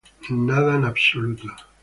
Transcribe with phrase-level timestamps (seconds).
[0.47, 1.43] Nada en absoluto...